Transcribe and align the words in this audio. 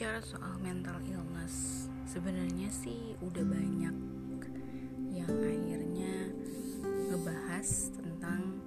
bicara 0.00 0.24
soal 0.24 0.56
mental 0.64 0.96
illness, 1.12 1.84
sebenarnya 2.08 2.72
sih 2.72 3.12
udah 3.20 3.44
banyak 3.44 3.92
yang 5.12 5.28
akhirnya 5.28 6.32
ngebahas 7.12 7.68
tentang 7.92 8.64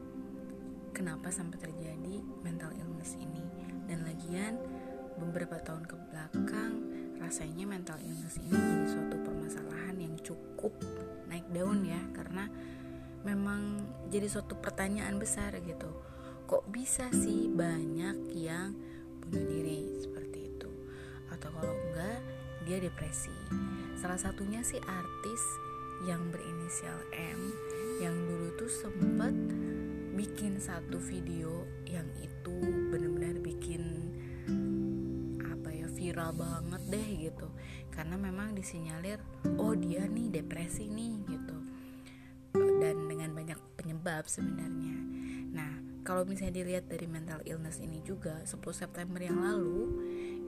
kenapa 0.93 1.33
sampai 1.33 1.57
terjadi 1.57 2.21
mental 2.45 2.69
illness 2.77 3.17
ini. 3.17 3.41
Dan 3.89 4.05
lagian 4.05 4.61
beberapa 5.17 5.57
tahun 5.57 5.89
ke 5.89 5.97
belakang 6.13 6.71
rasanya 7.17 7.65
mental 7.65 7.97
illness 8.05 8.37
ini 8.37 8.53
jadi 8.53 8.85
suatu 8.93 9.17
permasalahan 9.25 9.97
yang 9.97 10.13
cukup 10.21 10.77
naik 11.33 11.49
daun 11.49 11.81
ya 11.81 12.13
karena 12.13 12.45
memang 13.25 13.81
jadi 14.13 14.29
suatu 14.29 14.53
pertanyaan 14.61 15.17
besar 15.17 15.57
gitu. 15.65 15.97
Kok 16.45 16.69
bisa 16.69 17.09
sih 17.09 17.49
banyak 17.49 18.37
yang 18.37 18.77
bunuh 19.25 19.49
diri 19.49 19.81
atau 21.43 21.51
kalau 21.59 21.75
enggak 21.91 22.23
dia 22.63 22.79
depresi. 22.79 23.35
Salah 23.99 24.15
satunya 24.15 24.63
sih 24.63 24.79
artis 24.79 25.43
yang 26.07 26.31
berinisial 26.31 26.95
M 27.11 27.51
yang 27.99 28.15
dulu 28.15 28.55
tuh 28.55 28.71
sempat 28.71 29.35
bikin 30.15 30.63
satu 30.63 31.03
video 31.03 31.67
yang 31.83 32.07
itu 32.23 32.55
benar-benar 32.87 33.43
bikin 33.43 33.83
apa 35.43 35.67
ya 35.75 35.91
viral 35.91 36.31
banget 36.31 36.81
deh 36.87 37.09
gitu. 37.27 37.51
Karena 37.91 38.15
memang 38.15 38.55
disinyalir 38.55 39.19
oh 39.59 39.75
dia 39.75 40.07
nih 40.07 40.31
depresi 40.31 40.87
nih 40.87 41.27
gitu. 41.27 41.57
Dan 42.55 43.11
dengan 43.11 43.35
banyak 43.35 43.59
penyebab 43.75 44.31
sebenarnya. 44.31 44.95
Nah 45.51 45.71
kalau 46.07 46.23
misalnya 46.23 46.63
dilihat 46.63 46.87
dari 46.87 47.03
mental 47.03 47.43
illness 47.43 47.83
ini 47.83 47.99
juga 47.99 48.47
10 48.47 48.63
September 48.71 49.19
yang 49.19 49.43
lalu 49.43 49.91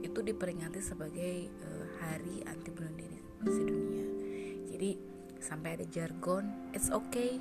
itu 0.00 0.20
diperingati 0.20 0.80
sebagai 0.80 1.48
uh, 1.62 1.86
hari 2.02 2.42
anti 2.44 2.70
bunuh 2.72 2.92
diri 2.96 3.18
sedunia. 3.46 4.06
Jadi 4.68 4.90
sampai 5.40 5.78
ada 5.78 5.86
jargon 5.88 6.72
it's 6.72 6.88
okay 6.90 7.38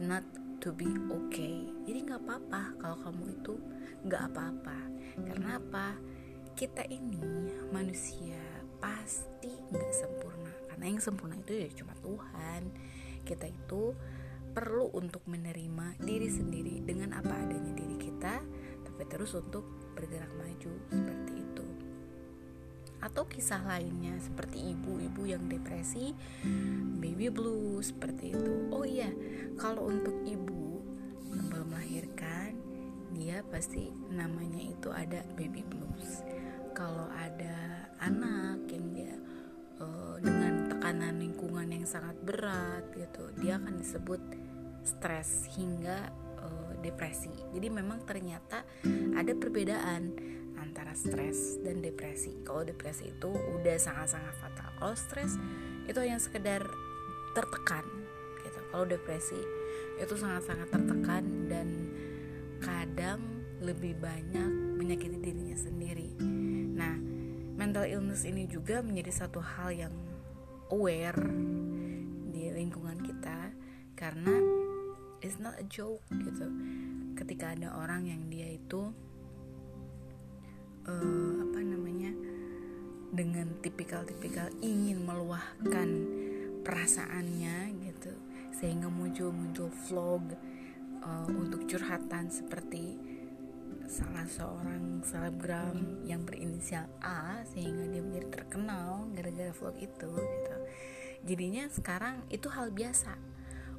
not 0.00 0.24
to 0.60 0.72
be 0.72 0.88
okay. 1.10 1.68
Jadi 1.84 1.98
nggak 2.08 2.20
apa-apa 2.24 2.62
kalau 2.80 2.96
kamu 3.02 3.22
itu 3.34 3.54
nggak 4.06 4.22
apa-apa. 4.32 4.78
Karena 5.22 5.58
apa? 5.58 5.86
Kita 6.52 6.84
ini 6.88 7.48
manusia 7.72 8.40
pasti 8.78 9.50
nggak 9.50 9.92
sempurna. 9.92 10.52
Karena 10.68 10.84
yang 10.88 11.00
sempurna 11.00 11.36
itu 11.40 11.52
ya 11.56 11.68
cuma 11.72 11.96
Tuhan. 12.00 12.62
Kita 13.22 13.46
itu 13.48 13.96
perlu 14.52 14.92
untuk 14.92 15.24
menerima 15.24 15.96
diri 15.96 16.28
sendiri 16.28 16.84
dengan 16.84 17.16
apa 17.16 17.32
adanya 17.32 17.72
diri 17.72 17.96
kita 17.96 18.44
tapi 18.84 19.02
terus 19.08 19.32
untuk 19.32 19.81
bergerak 19.94 20.32
maju 20.36 20.72
seperti 20.90 21.32
itu. 21.40 21.66
Atau 23.02 23.26
kisah 23.26 23.62
lainnya 23.66 24.14
seperti 24.22 24.72
ibu-ibu 24.76 25.26
yang 25.26 25.46
depresi 25.50 26.14
baby 27.02 27.28
blues 27.28 27.90
seperti 27.90 28.34
itu. 28.34 28.54
Oh 28.70 28.86
iya 28.86 29.10
kalau 29.58 29.90
untuk 29.90 30.14
ibu 30.22 30.82
yang 31.32 31.48
belum 31.48 31.68
melahirkan 31.72 32.54
dia 33.12 33.44
pasti 33.52 33.92
namanya 34.08 34.60
itu 34.60 34.88
ada 34.88 35.20
baby 35.34 35.66
blues. 35.66 36.22
Kalau 36.72 37.06
ada 37.12 37.86
anak 38.00 38.64
yang 38.72 38.86
dia 38.96 39.14
uh, 39.82 40.16
dengan 40.22 40.70
tekanan 40.70 41.14
lingkungan 41.22 41.68
yang 41.70 41.86
sangat 41.86 42.16
berat 42.22 42.86
gitu 42.94 43.30
dia 43.38 43.58
akan 43.58 43.78
disebut 43.78 44.20
stres 44.82 45.46
hingga 45.54 46.10
depresi. 46.82 47.30
Jadi 47.54 47.70
memang 47.70 48.02
ternyata 48.02 48.66
ada 49.14 49.32
perbedaan 49.32 50.12
antara 50.58 50.92
stres 50.92 51.62
dan 51.62 51.80
depresi. 51.80 52.42
Kalau 52.42 52.66
depresi 52.66 53.10
itu 53.14 53.30
udah 53.30 53.76
sangat-sangat 53.78 54.34
fatal. 54.42 54.68
Kalau 54.76 54.94
stres 54.98 55.38
itu 55.86 56.00
yang 56.02 56.18
sekedar 56.18 56.66
tertekan 57.32 57.86
gitu. 58.42 58.60
Kalau 58.70 58.84
depresi 58.84 59.40
itu 59.98 60.14
sangat-sangat 60.18 60.68
tertekan 60.68 61.24
dan 61.46 61.68
kadang 62.62 63.20
lebih 63.62 63.94
banyak 63.98 64.50
menyakiti 64.78 65.18
dirinya 65.22 65.54
sendiri. 65.54 66.18
Nah, 66.74 66.98
mental 67.54 67.86
illness 67.86 68.26
ini 68.26 68.50
juga 68.50 68.82
menjadi 68.82 69.26
satu 69.26 69.38
hal 69.38 69.70
yang 69.70 69.94
aware 70.74 71.20
di 72.32 72.50
lingkungan 72.50 72.98
kita 73.04 73.54
karena 73.94 74.61
it's 75.22 75.38
not 75.38 75.54
a 75.56 75.64
joke 75.70 76.02
gitu. 76.10 76.46
Ketika 77.14 77.54
ada 77.54 77.72
orang 77.78 78.10
yang 78.10 78.22
dia 78.26 78.58
itu 78.58 78.90
uh, 80.90 81.34
apa 81.46 81.60
namanya 81.62 82.10
dengan 83.14 83.54
tipikal-tipikal 83.62 84.50
ingin 84.60 85.06
meluahkan 85.06 85.88
perasaannya 86.66 87.70
gitu. 87.86 88.12
Sehingga 88.52 88.90
muncul-muncul 88.90 89.70
vlog 89.88 90.34
uh, 91.06 91.28
untuk 91.30 91.64
curhatan 91.70 92.28
seperti 92.28 92.98
salah 93.86 94.24
seorang 94.24 95.04
selebgram 95.04 96.06
yang 96.06 96.22
berinisial 96.24 96.86
A 97.02 97.44
sehingga 97.44 97.84
dia 97.90 98.00
menjadi 98.00 98.40
terkenal 98.40 99.10
gara-gara 99.12 99.52
vlog 99.52 99.76
itu 99.78 100.10
gitu. 100.10 100.56
Jadinya 101.22 101.70
sekarang 101.70 102.26
itu 102.32 102.50
hal 102.50 102.74
biasa 102.74 103.31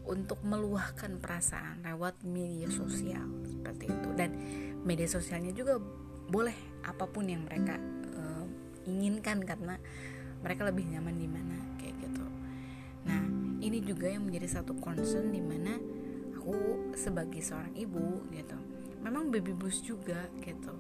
untuk 0.04 0.44
meluahkan 0.44 1.16
perasaan 1.20 1.84
lewat 1.88 2.28
media 2.28 2.68
sosial 2.68 3.24
seperti 3.48 3.88
itu 3.88 4.10
dan 4.20 4.36
media 4.84 5.08
sosialnya 5.08 5.56
juga 5.56 5.80
boleh 6.28 6.84
apa 6.84 7.08
pun 7.08 7.24
yang 7.24 7.48
mereka 7.48 7.80
uh, 8.20 8.46
inginkan 8.84 9.40
karena 9.48 9.80
mereka 10.44 10.68
lebih 10.68 10.92
nyaman 10.92 11.16
di 11.16 11.30
mana 11.32 11.56
kayak 11.80 11.96
gitu. 12.04 12.26
Nah 13.08 13.24
ini 13.64 13.80
juga 13.80 14.12
yang 14.12 14.28
menjadi 14.28 14.60
satu 14.60 14.76
concern 14.76 15.32
di 15.32 15.40
mana 15.40 15.80
aku 16.36 16.92
sebagai 17.00 17.40
seorang 17.40 17.72
ibu 17.80 18.28
gitu, 18.36 18.60
memang 19.00 19.32
baby 19.32 19.56
blues 19.56 19.80
juga 19.80 20.28
gitu, 20.44 20.76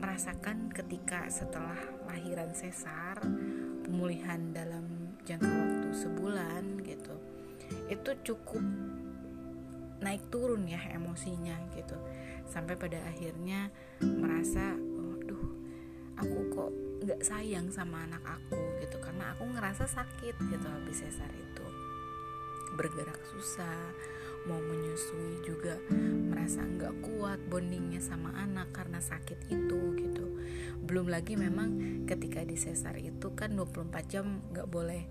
merasakan 0.00 0.72
ketika 0.72 1.28
setelah 1.28 1.76
lahiran 2.08 2.56
sesar 2.56 3.20
pemulihan 3.84 4.56
dalam 4.56 5.12
jangka 5.28 5.44
waktu 5.44 5.88
sebulan 5.92 6.64
gitu 6.80 7.25
itu 7.86 8.10
cukup 8.32 8.62
naik 10.02 10.28
turun 10.28 10.68
ya 10.68 10.80
emosinya 10.92 11.56
gitu. 11.74 11.96
Sampai 12.46 12.78
pada 12.78 13.00
akhirnya 13.10 13.72
merasa 14.02 14.76
waduh 14.76 15.46
aku 16.20 16.38
kok 16.52 16.70
nggak 17.06 17.20
sayang 17.22 17.70
sama 17.70 18.06
anak 18.06 18.22
aku 18.22 18.58
gitu. 18.82 18.98
Karena 19.02 19.34
aku 19.34 19.48
ngerasa 19.50 19.86
sakit 19.88 20.34
gitu 20.36 20.66
habis 20.66 21.02
sesar 21.02 21.30
itu. 21.32 21.66
Bergerak 22.76 23.18
susah 23.32 23.94
mau 24.46 24.62
menyusui 24.62 25.42
juga 25.42 25.74
merasa 26.30 26.62
nggak 26.62 27.02
kuat 27.02 27.42
bondingnya 27.50 27.98
sama 27.98 28.30
anak 28.38 28.70
karena 28.70 29.02
sakit 29.02 29.50
itu 29.50 29.80
gitu. 29.98 30.26
Belum 30.86 31.10
lagi 31.10 31.34
memang 31.34 32.04
ketika 32.06 32.46
di 32.46 32.54
sesar 32.54 32.94
itu 33.02 33.34
kan 33.34 33.58
24 33.58 34.06
jam 34.06 34.46
nggak 34.54 34.70
boleh 34.70 35.02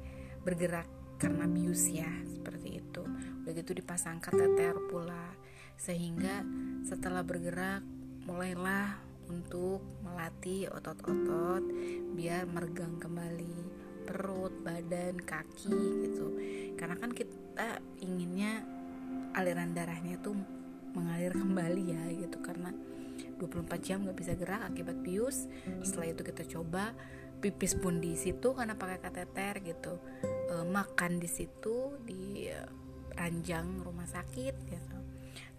bergerak 0.48 0.88
karena 1.16 1.48
bius 1.48 1.88
ya 1.92 2.10
seperti 2.28 2.82
itu. 2.82 3.04
Udah 3.44 3.52
gitu 3.56 3.72
dipasang 3.76 4.20
kateter 4.20 4.76
pula. 4.90 5.36
Sehingga 5.76 6.44
setelah 6.88 7.24
bergerak 7.24 7.84
mulailah 8.26 9.02
untuk 9.30 9.82
melatih 10.06 10.70
otot-otot 10.70 11.64
biar 12.14 12.46
meregang 12.46 13.02
kembali 13.02 13.58
perut, 14.06 14.54
badan, 14.62 15.18
kaki 15.18 16.06
gitu. 16.06 16.28
Karena 16.78 16.96
kan 16.98 17.10
kita 17.10 17.82
inginnya 18.06 18.62
aliran 19.34 19.74
darahnya 19.74 20.22
tuh 20.22 20.38
mengalir 20.94 21.34
kembali 21.34 21.84
ya 21.90 22.04
gitu. 22.14 22.38
Karena 22.46 22.70
24 23.40 23.84
jam 23.84 24.04
nggak 24.04 24.18
bisa 24.18 24.34
gerak 24.36 24.64
akibat 24.72 24.98
bius 25.04 25.48
setelah 25.84 26.12
itu 26.12 26.22
kita 26.24 26.44
coba 26.56 26.96
pipis 27.40 27.76
pun 27.76 28.00
di 28.00 28.16
situ 28.16 28.56
karena 28.56 28.80
pakai 28.80 29.00
kateter 29.04 29.60
gitu 29.64 30.00
e, 30.56 30.64
makan 30.64 31.20
di 31.20 31.28
situ 31.28 32.00
di 32.08 32.48
ranjang 33.16 33.84
rumah 33.84 34.08
sakit 34.08 34.56
gitu. 34.72 34.98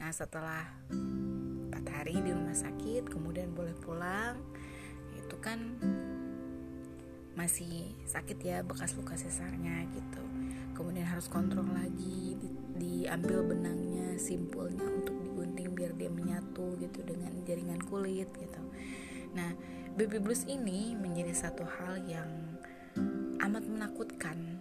Nah 0.00 0.10
setelah 0.12 0.64
empat 0.88 1.84
hari 1.92 2.20
di 2.20 2.32
rumah 2.32 2.56
sakit 2.56 3.08
kemudian 3.08 3.52
boleh 3.52 3.76
pulang 3.76 4.40
itu 5.16 5.36
kan 5.40 5.58
masih 7.36 7.92
sakit 8.08 8.38
ya 8.40 8.64
bekas 8.64 8.96
luka 8.96 9.16
sesarnya 9.16 9.84
gitu. 9.92 10.24
Kemudian 10.76 11.08
harus 11.08 11.28
kontrol 11.28 11.68
lagi 11.72 12.36
di, 12.36 12.48
diambil 12.76 13.44
benangnya 13.44 14.16
simpulnya 14.16 14.84
untuk 14.84 15.16
digunting 15.24 15.72
biar 15.72 15.92
dia 15.96 16.08
menyatu 16.12 16.76
gitu 16.80 17.04
dengan 17.04 17.32
jaringan 17.44 17.80
kulit 17.84 18.28
gitu. 18.36 18.62
Nah 19.36 19.52
baby 19.96 20.20
blues 20.20 20.44
ini 20.48 20.96
menjadi 20.96 21.32
satu 21.32 21.64
hal 21.64 22.04
yang 22.04 22.28
amat 23.40 23.64
menakutkan 23.68 24.55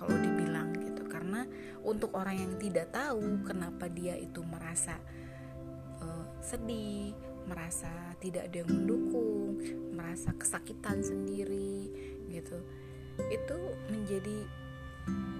kalau 0.00 0.16
dibilang 0.16 0.72
gitu. 0.80 1.04
Karena 1.04 1.44
untuk 1.84 2.16
orang 2.16 2.40
yang 2.40 2.52
tidak 2.56 2.88
tahu 2.88 3.44
kenapa 3.44 3.92
dia 3.92 4.16
itu 4.16 4.40
merasa 4.40 4.96
uh, 6.00 6.24
sedih 6.40 7.12
merasa 7.44 7.90
tidak 8.20 8.48
ada 8.48 8.62
yang 8.62 8.70
mendukung 8.70 9.58
merasa 9.96 10.30
kesakitan 10.36 11.02
sendiri 11.02 11.88
gitu 12.30 12.62
itu 13.32 13.58
menjadi 13.90 14.46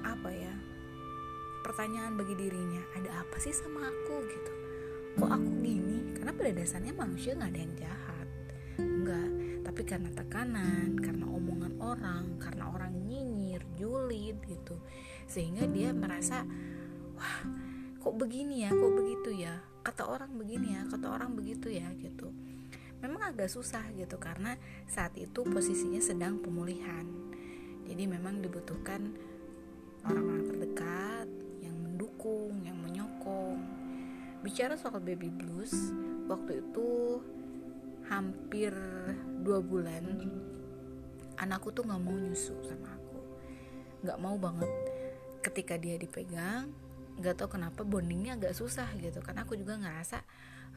apa 0.03 0.27
ya 0.33 0.55
pertanyaan 1.63 2.19
bagi 2.19 2.35
dirinya 2.35 2.83
ada 2.99 3.23
apa 3.23 3.37
sih 3.39 3.55
sama 3.55 3.87
aku? 3.87 4.17
gitu. 4.27 4.53
Kok 5.21 5.31
aku 5.31 5.51
gini? 5.63 6.17
Karena 6.17 6.33
pada 6.35 6.51
dasarnya 6.57 6.93
manusia 6.97 7.37
nggak 7.37 7.51
ada 7.53 7.61
yang 7.61 7.75
jahat. 7.79 8.29
Enggak 8.81 9.31
tapi 9.71 9.87
karena 9.87 10.11
tekanan 10.11 10.99
karena 10.99 11.31
omongan 11.31 11.73
orang 11.79 12.25
karena 12.43 12.65
orang 12.75 12.90
julid 13.81 14.37
gitu. 14.45 14.77
Sehingga 15.25 15.65
dia 15.65 15.97
merasa 15.97 16.45
wah 17.17 17.41
kok 17.97 18.15
begini 18.21 18.69
ya 18.69 18.71
kok 18.71 18.93
begitu 18.93 19.31
ya? 19.41 19.57
Kata 19.81 20.05
orang 20.05 20.37
begini 20.37 20.77
ya 20.77 20.85
kata 20.85 21.09
orang 21.09 21.33
begitu 21.33 21.73
ya 21.73 21.89
gitu. 21.97 22.29
Memang 23.01 23.33
agak 23.33 23.49
susah 23.49 23.81
gitu 23.97 24.21
karena 24.21 24.61
saat 24.85 25.17
itu 25.17 25.41
posisinya 25.41 26.05
sedang 26.05 26.37
pemulihan. 26.45 27.09
Jadi 27.89 28.05
memang 28.05 28.45
dibutuhkan 28.45 29.17
orang-orang 30.05 30.45
terdekat 30.45 31.27
yang 31.65 31.77
mendukung 31.81 32.61
yang 32.61 32.77
menyokong. 32.77 33.57
Bicara 34.45 34.77
soal 34.77 35.01
baby 35.01 35.33
blues 35.33 35.73
waktu 36.29 36.61
itu 36.61 37.21
hampir 38.11 38.75
dua 39.41 39.63
bulan 39.63 40.05
anakku 41.41 41.73
tuh 41.73 41.89
nggak 41.89 42.03
mau 42.05 42.13
nyusu 42.13 42.53
sama 42.69 42.93
aku 42.93 43.10
nggak 44.05 44.19
mau 44.21 44.37
banget. 44.37 44.71
Ketika 45.41 45.81
dia 45.81 45.97
dipegang 45.97 46.73
nggak 47.21 47.37
tahu 47.37 47.61
kenapa 47.61 47.85
bondingnya 47.85 48.37
agak 48.37 48.57
susah 48.57 48.89
gitu. 48.97 49.21
Karena 49.21 49.45
aku 49.45 49.57
juga 49.57 49.77
ngerasa 49.77 50.21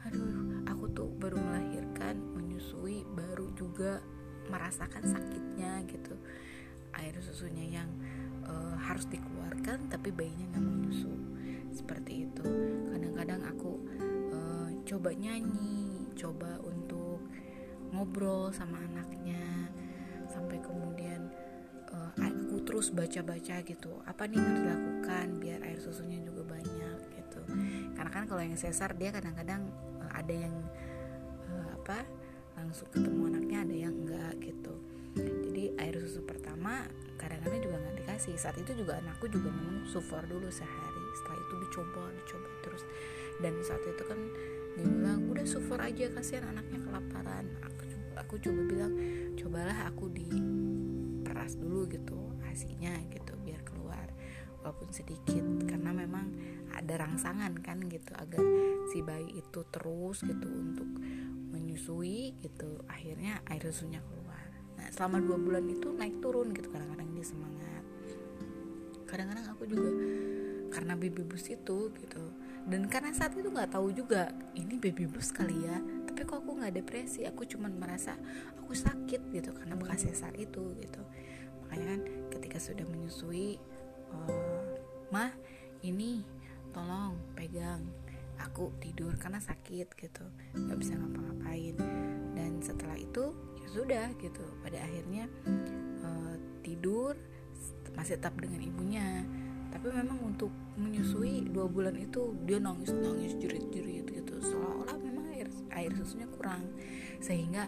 aduh 0.04 0.68
aku 0.68 0.84
tuh 0.92 1.08
baru 1.16 1.40
melahirkan 1.40 2.20
menyusui 2.36 3.08
baru 3.08 3.48
juga 3.56 4.04
merasakan 4.52 5.04
sakitnya 5.08 5.84
gitu. 5.88 6.14
Air 6.94 7.16
susunya 7.24 7.80
yang 7.80 7.90
uh, 8.44 8.76
harus 8.78 9.08
dikeluarkan 9.08 9.88
tapi 9.88 10.12
bayinya 10.12 10.54
nggak 10.54 10.62
mau 10.62 10.76
nyusu 10.84 11.14
seperti 11.72 12.28
itu. 12.28 12.44
Kadang-kadang 12.92 13.40
aku 13.48 13.72
uh, 14.30 14.68
coba 14.84 15.10
nyanyi 15.16 16.06
coba 16.14 16.60
untuk 16.62 17.18
ngobrol 17.90 18.50
sama 18.54 18.78
anaknya 18.90 19.70
sampai 20.30 20.58
kemudian 20.62 21.30
aku 21.86 22.33
terus 22.64 22.90
baca-baca 22.90 23.60
gitu. 23.62 23.92
Apa 24.08 24.26
nih 24.26 24.40
yang 24.40 24.48
harus 24.48 24.62
dilakukan 24.64 25.26
biar 25.38 25.60
air 25.62 25.78
susunya 25.78 26.18
juga 26.24 26.56
banyak 26.56 26.98
gitu. 27.14 27.40
Karena 27.94 28.10
kan 28.10 28.24
kalau 28.26 28.42
yang 28.42 28.56
sesar 28.56 28.96
dia 28.96 29.12
kadang-kadang 29.12 29.68
uh, 30.00 30.12
ada 30.16 30.34
yang 30.34 30.54
uh, 31.52 31.68
apa 31.78 32.02
langsung 32.56 32.88
ketemu 32.90 33.22
anaknya 33.30 33.58
ada 33.62 33.76
yang 33.76 33.94
enggak 33.94 34.34
gitu. 34.40 34.74
Jadi 35.14 35.78
air 35.78 35.94
susu 36.02 36.26
pertama 36.26 36.82
kadang-kadang 37.20 37.60
juga 37.62 37.76
nggak 37.78 37.96
dikasih. 38.02 38.34
Saat 38.34 38.58
itu 38.58 38.74
juga 38.74 38.98
anakku 38.98 39.30
juga 39.30 39.52
memang 39.52 39.86
sufor 39.86 40.24
dulu 40.26 40.50
sehari. 40.50 41.04
Setelah 41.14 41.38
itu 41.38 41.54
dicoba 41.68 42.04
dicoba 42.10 42.48
terus. 42.66 42.82
Dan 43.38 43.54
saat 43.62 43.82
itu 43.86 44.02
kan 44.02 44.18
dia 44.74 44.86
bilang 44.90 45.30
udah 45.30 45.46
sufor 45.46 45.78
aja 45.78 46.10
kasihan 46.10 46.50
anaknya 46.50 46.82
kelaparan. 46.82 47.46
Aku 47.62 47.82
aku 48.18 48.34
coba 48.42 48.62
bilang 48.66 48.92
cobalah 49.38 49.78
aku 49.90 50.10
di 50.10 50.26
peras 51.22 51.54
dulu 51.58 51.86
gitu 51.86 52.33
asinya 52.54 52.94
gitu 53.10 53.34
biar 53.42 53.60
keluar 53.66 54.06
walaupun 54.62 54.94
sedikit. 54.94 55.44
Karena 55.66 55.90
memang 55.90 56.30
ada 56.72 56.94
rangsangan 57.04 57.52
kan 57.60 57.82
gitu 57.90 58.14
agar 58.14 58.40
si 58.88 59.02
bayi 59.02 59.36
itu 59.36 59.60
terus 59.68 60.22
gitu 60.22 60.48
untuk 60.48 60.88
menyusui 61.54 62.34
gitu 62.42 62.82
akhirnya 62.90 63.42
air 63.50 63.62
susunya 63.68 64.00
keluar. 64.02 64.42
Nah 64.80 64.88
selama 64.90 65.22
dua 65.22 65.38
bulan 65.38 65.64
itu 65.70 65.90
naik 65.94 66.18
turun 66.18 66.50
gitu 66.56 66.70
kadang-kadang 66.70 67.10
dia 67.14 67.26
semangat. 67.26 67.84
Kadang-kadang 69.06 69.46
aku 69.54 69.64
juga 69.70 69.90
karena 70.74 70.98
baby 70.98 71.22
blues 71.22 71.46
itu 71.46 71.78
gitu. 71.94 72.24
Dan 72.64 72.88
karena 72.88 73.12
saat 73.14 73.36
itu 73.36 73.46
nggak 73.46 73.76
tahu 73.76 73.92
juga 73.94 74.32
ini 74.58 74.74
baby 74.80 75.06
blues 75.06 75.30
kali 75.30 75.54
ya. 75.62 75.78
Tapi 76.10 76.26
kok 76.26 76.42
aku 76.42 76.58
nggak 76.58 76.74
depresi 76.74 77.22
aku 77.22 77.46
cuman 77.46 77.78
merasa 77.78 78.18
aku 78.58 78.74
sakit 78.74 79.30
gitu 79.30 79.54
karena 79.54 79.78
bekas 79.78 80.02
sesar 80.10 80.34
itu 80.34 80.74
gitu. 80.82 81.02
Makanya 81.62 81.86
kan 81.94 82.00
ketika 82.54 82.70
sudah 82.70 82.86
menyusui 82.86 83.58
uh, 84.14 84.78
mah 85.10 85.34
ini 85.82 86.22
tolong 86.70 87.18
pegang 87.34 87.82
aku 88.38 88.70
tidur 88.78 89.10
karena 89.18 89.42
sakit 89.42 89.90
gitu. 89.98 90.22
Nggak 90.54 90.78
bisa 90.78 90.94
ngapa-ngapain. 90.94 91.74
Dan 92.30 92.62
setelah 92.62 92.94
itu 92.94 93.34
ya 93.58 93.66
sudah 93.74 94.06
gitu. 94.22 94.46
Pada 94.62 94.86
akhirnya 94.86 95.26
uh, 96.06 96.38
tidur 96.62 97.18
masih 97.98 98.22
tetap 98.22 98.38
dengan 98.38 98.62
ibunya. 98.62 99.26
Tapi 99.74 99.90
memang 99.90 100.22
untuk 100.22 100.54
menyusui 100.78 101.50
dua 101.50 101.66
bulan 101.66 101.98
itu 101.98 102.38
dia 102.46 102.62
nangis 102.62 102.94
nangis 102.94 103.34
jerit 103.34 103.66
jerit 103.74 104.06
gitu. 104.14 104.38
Seolah-olah 104.38 104.94
memang 105.02 105.26
air 105.34 105.50
air 105.74 105.90
susunya 105.98 106.30
kurang. 106.30 106.70
Sehingga 107.18 107.66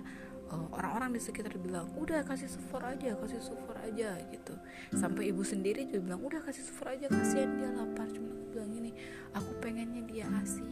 eh, 0.51 0.67
orang-orang 0.75 1.17
di 1.17 1.21
sekitar 1.23 1.55
bilang 1.59 1.91
udah 1.99 2.23
kasih 2.27 2.51
sufor 2.51 2.83
aja 2.85 3.15
kasih 3.19 3.41
sufor 3.43 3.77
aja 3.83 4.17
gitu. 4.31 4.55
Sampai 4.95 5.31
ibu 5.31 5.43
sendiri 5.43 5.87
juga 5.91 6.13
bilang 6.13 6.23
udah 6.23 6.41
kasih 6.43 6.63
sufor 6.63 6.95
aja 6.95 7.07
kasihan 7.11 7.51
dia 7.59 7.71
lapar. 7.75 8.07
Cuma 8.11 8.31
aku 8.33 8.45
bilang 8.55 8.71
ini 8.75 8.91
aku 9.35 9.51
pengennya 9.61 10.03
dia 10.07 10.27
asih 10.43 10.67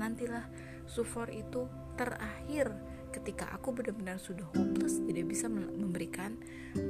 nantilah 0.00 0.48
sufor 0.88 1.28
itu 1.28 1.68
terakhir 1.94 2.72
ketika 3.12 3.52
aku 3.52 3.74
benar-benar 3.74 4.16
sudah 4.16 4.46
hopeless 4.56 5.02
tidak 5.04 5.28
bisa 5.28 5.50
memberikan 5.50 6.38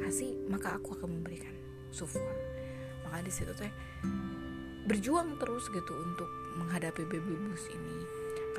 asi 0.04 0.36
maka 0.46 0.76
aku 0.76 0.94
akan 0.94 1.18
memberikan 1.18 1.50
sufor 1.90 2.22
maka 3.02 3.24
di 3.26 3.32
situ 3.34 3.50
teh 3.56 3.72
berjuang 4.86 5.36
terus 5.42 5.66
gitu 5.70 5.92
untuk 5.92 6.30
menghadapi 6.58 7.06
baby 7.06 7.34
blues 7.36 7.62
ini. 7.70 7.96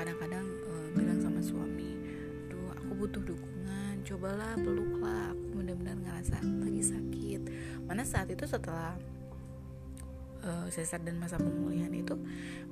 Kadang-kadang 0.00 0.46
uh, 0.48 0.86
bilang 0.96 1.20
sama 1.20 1.44
suami 1.44 1.92
duh 2.48 2.72
aku 2.72 2.92
butuh 3.04 3.20
dukungan 3.20 3.51
cobalah 4.02 4.58
peluklah 4.58 5.30
aku 5.30 5.44
benar-benar 5.62 5.96
ngerasa 6.02 6.42
lagi 6.42 6.82
sakit. 6.82 7.40
Mana 7.86 8.02
saat 8.02 8.28
itu 8.30 8.44
setelah 8.44 8.98
uh, 10.42 10.66
dan 11.02 11.16
masa 11.18 11.38
pemulihan 11.38 11.90
itu 11.94 12.18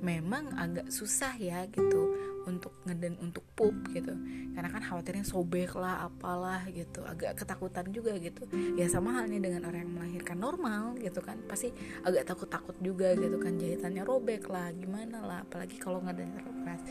memang 0.03 0.51
agak 0.59 0.91
susah 0.91 1.33
ya 1.39 1.63
gitu 1.71 2.15
untuk 2.43 2.73
ngeden 2.83 3.15
untuk 3.21 3.45
pup 3.55 3.73
gitu. 3.93 4.11
Karena 4.51 4.69
kan 4.69 4.81
khawatirnya 4.83 5.23
sobek 5.23 5.77
lah 5.77 6.09
apalah 6.09 6.67
gitu. 6.73 7.05
Agak 7.05 7.39
ketakutan 7.39 7.87
juga 7.93 8.17
gitu. 8.19 8.49
Ya 8.75 8.89
sama 8.91 9.15
halnya 9.15 9.39
dengan 9.39 9.69
orang 9.69 9.87
yang 9.87 9.93
melahirkan 9.95 10.37
normal 10.41 10.97
gitu 10.99 11.21
kan. 11.23 11.39
Pasti 11.45 11.71
agak 12.03 12.27
takut-takut 12.27 12.75
juga 12.81 13.13
gitu 13.15 13.37
kan. 13.39 13.55
Jahitannya 13.55 14.03
robek 14.03 14.49
lah 14.49 14.73
gimana 14.73 15.21
lah. 15.21 15.39
Apalagi 15.45 15.77
kalau 15.79 16.01
ngeden 16.03 16.33
keras 16.35 16.81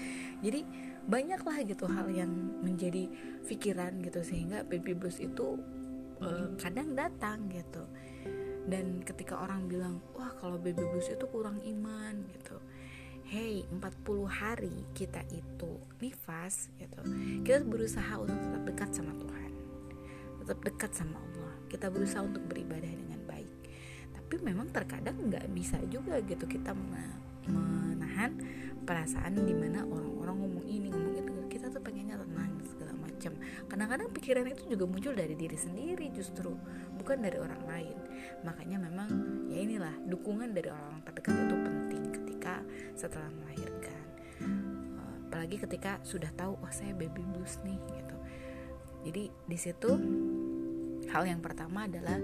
jadi 0.40 0.64
banyak 1.08 1.40
lah 1.40 1.56
gitu 1.64 1.84
hal 1.88 2.08
yang 2.12 2.30
menjadi 2.60 3.08
pikiran 3.46 4.00
gitu 4.04 4.20
sehingga 4.20 4.64
baby 4.66 4.92
blues 4.92 5.20
itu 5.20 5.56
uh, 6.20 6.52
kadang 6.60 6.92
datang 6.92 7.48
gitu. 7.48 7.84
Dan 8.68 9.00
ketika 9.02 9.40
orang 9.40 9.66
bilang 9.66 10.04
wah 10.12 10.30
kalau 10.36 10.60
baby 10.60 10.84
blues 10.84 11.08
itu 11.08 11.24
kurang 11.30 11.60
iman 11.64 12.20
gitu. 12.36 12.56
Hey 13.30 13.62
40 13.70 14.26
hari 14.26 14.74
kita 14.92 15.22
itu 15.30 15.78
nifas 16.02 16.68
gitu. 16.76 17.00
Kita 17.46 17.62
berusaha 17.62 18.18
untuk 18.18 18.36
tetap 18.36 18.62
dekat 18.66 18.90
sama 18.90 19.14
Tuhan 19.16 19.40
tetap 20.50 20.66
dekat 20.66 20.90
sama 20.96 21.22
Allah. 21.22 21.54
Kita 21.70 21.86
berusaha 21.94 22.26
untuk 22.26 22.42
beribadah 22.50 22.90
dengan 22.90 23.22
baik. 23.22 23.52
Tapi 24.10 24.34
memang 24.42 24.74
terkadang 24.74 25.30
nggak 25.30 25.46
bisa 25.54 25.78
juga 25.86 26.18
gitu 26.26 26.42
kita 26.50 26.74
menahan 26.74 28.34
perasaan 28.90 29.38
di 29.46 29.54
mana 29.54 29.86
orang-orang 29.86 30.36
ngomong 30.42 30.66
ini 30.66 30.90
ngomong 30.90 31.14
itu. 31.14 31.32
Kita 31.46 31.70
tuh 31.70 31.78
pengennya 31.78 32.18
tenang 32.18 32.58
segala 32.66 32.90
macam. 32.98 33.38
Kadang-kadang 33.70 34.10
pikiran 34.10 34.50
itu 34.50 34.66
juga 34.66 34.84
muncul 34.90 35.14
dari 35.14 35.38
diri 35.38 35.54
sendiri 35.54 36.10
justru 36.10 36.50
bukan 36.98 37.22
dari 37.22 37.38
orang 37.38 37.62
lain. 37.70 37.96
Makanya 38.42 38.82
memang 38.82 39.08
ya 39.46 39.62
inilah 39.62 39.94
dukungan 40.10 40.50
dari 40.50 40.74
orang 40.74 41.06
terdekat 41.06 41.38
itu 41.38 41.56
penting 41.62 42.02
ketika 42.10 42.54
setelah 42.98 43.30
melahirkan. 43.30 44.02
Eh, 44.42 45.14
apalagi 45.30 45.56
ketika 45.62 46.02
sudah 46.02 46.34
tahu 46.34 46.58
oh 46.58 46.72
saya 46.74 46.90
baby 46.90 47.22
blues 47.22 47.62
nih 47.62 47.78
gitu. 47.94 48.16
Jadi 49.06 49.22
di 49.30 49.58
situ 49.58 49.90
hal 51.14 51.30
yang 51.30 51.38
pertama 51.38 51.86
adalah 51.86 52.18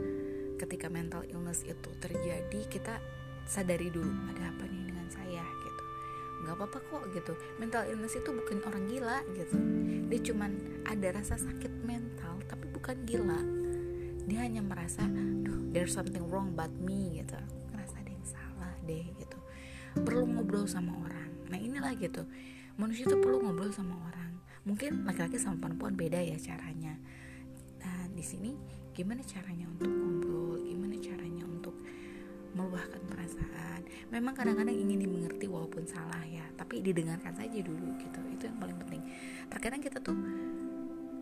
ketika 0.59 0.91
mental 0.91 1.23
illness 1.31 1.63
itu 1.63 1.95
terjadi 2.03 2.61
kita 2.67 2.99
sadari 3.47 3.87
dulu 3.95 4.11
ada 4.35 4.51
apa 4.51 4.67
nih 4.67 4.86
nggak 6.57 6.65
apa-apa 6.73 6.79
kok 6.89 7.05
gitu. 7.13 7.33
Mental 7.61 7.85
illness 7.85 8.17
itu 8.17 8.33
bukan 8.33 8.65
orang 8.65 8.85
gila 8.89 9.21
gitu. 9.37 9.57
Dia 10.09 10.21
cuman 10.33 10.51
ada 10.89 11.09
rasa 11.13 11.37
sakit 11.37 11.85
mental 11.85 12.41
tapi 12.49 12.67
bukan 12.73 12.97
gila. 13.05 13.41
Dia 14.27 14.43
hanya 14.43 14.65
merasa 14.65 15.05
duh 15.45 15.71
there's 15.71 15.93
something 15.93 16.25
wrong 16.33 16.57
about 16.57 16.73
me 16.81 17.21
gitu. 17.21 17.37
Ngerasa 17.77 18.01
ada 18.01 18.11
yang 18.11 18.27
salah 18.27 18.73
deh 18.89 19.05
gitu. 19.21 19.39
Perlu 20.01 20.25
ngobrol 20.25 20.65
sama 20.65 20.97
orang. 21.05 21.31
Nah 21.53 21.61
inilah 21.61 21.93
gitu. 22.01 22.25
Manusia 22.81 23.05
itu 23.05 23.17
perlu 23.21 23.45
ngobrol 23.45 23.69
sama 23.71 24.01
orang. 24.09 24.41
Mungkin 24.65 25.05
laki-laki 25.05 25.39
sama 25.39 25.61
perempuan 25.61 25.95
beda 25.95 26.19
ya 26.25 26.41
caranya. 26.41 26.97
Nah 27.85 28.09
di 28.11 28.25
sini 28.25 28.57
gimana 28.97 29.21
caranya 29.23 29.69
untuk 29.69 29.93
ngobrol? 29.93 30.65
Gimana 30.65 30.97
caranya 30.99 31.45
untuk 31.45 31.77
meluahkan 32.57 33.03
perasaan. 33.27 33.81
Memang 34.15 34.33
kadang-kadang 34.39 34.75
ingin 34.75 35.03
dimengerti 35.03 35.51
walaupun 35.51 35.83
salah 35.83 36.23
ya 36.23 36.47
tapi 36.55 36.79
didengarkan 36.79 37.35
saja 37.35 37.59
dulu 37.59 37.99
gitu. 37.99 38.21
Itu 38.31 38.47
yang 38.47 38.59
paling 38.63 38.79
penting. 38.87 39.03
Terkadang 39.51 39.81
kita 39.83 39.99
tuh 39.99 40.15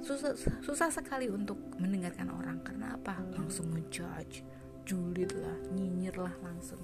susah 0.04 0.36
susah 0.60 0.88
sekali 0.92 1.32
untuk 1.32 1.56
mendengarkan 1.80 2.28
orang. 2.28 2.60
Karena 2.60 3.00
apa? 3.00 3.16
Langsung 3.32 3.72
ngejudge 3.72 4.44
julid 4.84 5.32
lah 5.32 5.56
nyinyir 5.72 6.20
lah 6.20 6.34
langsung. 6.44 6.80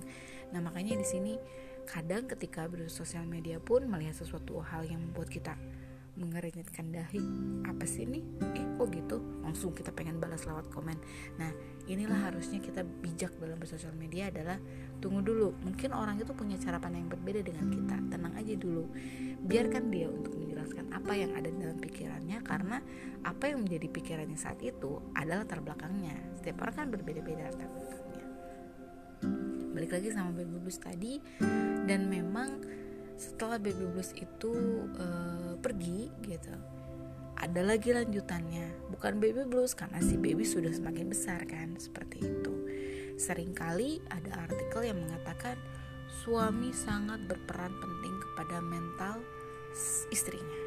Nah 0.57 0.65
makanya 0.65 0.97
di 0.97 1.05
sini 1.05 1.37
kadang 1.85 2.25
ketika 2.25 2.65
bersosial 2.65 3.29
media 3.29 3.61
pun 3.61 3.85
melihat 3.85 4.17
sesuatu 4.17 4.65
hal 4.65 4.89
yang 4.89 5.05
membuat 5.05 5.29
kita 5.29 5.53
mengeringitkan 6.17 6.91
dahi 6.91 7.23
apa 7.67 7.85
sih 7.87 8.07
ini? 8.07 8.23
Eh 8.57 8.65
kok 8.79 8.89
gitu? 8.91 9.19
Langsung 9.45 9.71
kita 9.75 9.95
pengen 9.95 10.19
balas 10.19 10.47
lewat 10.47 10.71
komen. 10.73 10.99
Nah 11.39 11.51
inilah 11.87 12.31
harusnya 12.31 12.59
kita 12.59 12.83
bijak 12.83 13.35
dalam 13.39 13.59
bersosial 13.59 13.95
media 13.95 14.31
adalah 14.31 14.59
tunggu 14.99 15.23
dulu 15.23 15.55
mungkin 15.63 15.95
orang 15.95 16.21
itu 16.21 16.31
punya 16.35 16.59
cara 16.59 16.81
pandang 16.81 17.07
yang 17.07 17.13
berbeda 17.13 17.41
dengan 17.47 17.67
kita. 17.71 17.97
Tenang 18.11 18.35
aja 18.35 18.55
dulu. 18.57 18.85
Biarkan 19.45 19.85
dia 19.91 20.09
untuk 20.11 20.35
menjelaskan 20.35 20.85
apa 20.91 21.13
yang 21.15 21.31
ada 21.37 21.49
dalam 21.51 21.79
pikirannya 21.79 22.39
karena 22.43 22.77
apa 23.27 23.45
yang 23.51 23.63
menjadi 23.67 23.87
pikirannya 23.91 24.39
saat 24.39 24.59
itu 24.65 24.99
adalah 25.15 25.47
terbelakangnya. 25.47 26.17
Setiap 26.41 26.65
orang 26.67 26.75
kan 26.75 26.87
berbeda-beda 26.91 27.51
latar 27.51 27.69
belakangnya 27.69 28.01
balik 29.71 29.97
lagi 29.97 30.09
sama 30.13 30.35
baby 30.35 30.61
blues 30.61 30.77
tadi 30.77 31.23
dan 31.89 32.11
memang 32.11 32.61
setelah 33.21 33.61
baby 33.61 33.85
blues 33.85 34.17
itu 34.17 34.53
uh, 34.97 35.53
pergi 35.61 36.09
gitu. 36.25 36.57
Ada 37.37 37.61
lagi 37.61 37.93
lanjutannya. 37.93 38.89
Bukan 38.97 39.21
baby 39.21 39.45
blues 39.45 39.77
karena 39.77 40.01
si 40.01 40.17
baby 40.17 40.49
sudah 40.49 40.73
semakin 40.73 41.13
besar 41.13 41.45
kan 41.45 41.77
seperti 41.77 42.25
itu. 42.25 42.55
Seringkali 43.21 44.09
ada 44.09 44.49
artikel 44.49 44.89
yang 44.89 45.05
mengatakan 45.05 45.61
suami 46.25 46.73
sangat 46.73 47.21
berperan 47.29 47.73
penting 47.77 48.17
kepada 48.25 48.57
mental 48.65 49.21
istrinya. 50.09 50.61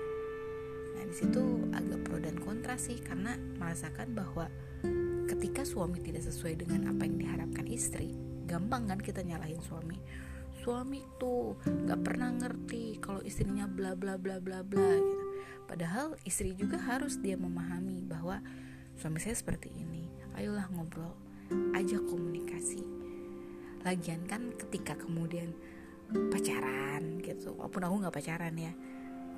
Nah 0.93 1.03
di 1.09 1.13
situ 1.17 1.73
agak 1.73 2.05
pro 2.05 2.17
dan 2.21 2.37
kontra 2.37 2.77
sih 2.77 3.01
karena 3.01 3.33
merasakan 3.57 4.13
bahwa 4.13 4.45
ketika 5.25 5.65
suami 5.65 5.97
tidak 6.05 6.25
sesuai 6.29 6.61
dengan 6.61 6.93
apa 6.93 7.09
yang 7.09 7.17
diharapkan 7.17 7.65
istri 7.65 8.13
gampang 8.45 8.85
kan 8.85 8.99
kita 8.99 9.25
nyalahin 9.25 9.59
suami 9.63 9.97
suami 10.63 11.03
tuh 11.19 11.59
nggak 11.59 12.01
pernah 12.07 12.31
ngerti 12.31 13.03
kalau 13.03 13.19
istrinya 13.19 13.67
bla 13.67 13.99
bla 13.99 14.15
bla 14.15 14.39
bla 14.39 14.63
bla 14.63 14.95
gitu. 14.95 15.25
Padahal 15.67 16.15
istri 16.23 16.55
juga 16.55 16.79
harus 16.79 17.19
dia 17.19 17.35
memahami 17.35 17.99
bahwa 17.99 18.39
suami 18.95 19.19
saya 19.19 19.35
seperti 19.35 19.75
ini. 19.75 20.07
Ayolah 20.39 20.71
ngobrol 20.71 21.11
aja 21.75 21.99
komunikasi. 21.99 22.79
Lagian 23.83 24.23
kan 24.23 24.55
ketika 24.55 24.95
kemudian 24.95 25.51
pacaran 26.31 27.19
gitu 27.19 27.57
walaupun 27.57 27.83
aku 27.83 27.95
nggak 28.05 28.15
pacaran 28.15 28.55
ya 28.55 28.73